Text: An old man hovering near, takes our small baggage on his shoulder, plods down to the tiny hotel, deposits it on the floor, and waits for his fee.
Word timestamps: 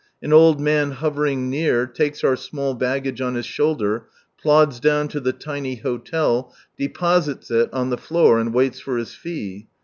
An 0.23 0.33
old 0.33 0.59
man 0.59 0.93
hovering 0.93 1.47
near, 1.47 1.85
takes 1.85 2.23
our 2.23 2.35
small 2.35 2.73
baggage 2.73 3.21
on 3.21 3.35
his 3.35 3.45
shoulder, 3.45 4.07
plods 4.41 4.79
down 4.79 5.07
to 5.09 5.19
the 5.19 5.31
tiny 5.31 5.75
hotel, 5.75 6.51
deposits 6.75 7.51
it 7.51 7.71
on 7.71 7.91
the 7.91 7.99
floor, 7.99 8.39
and 8.39 8.51
waits 8.51 8.79
for 8.79 8.97
his 8.97 9.13
fee. 9.13 9.67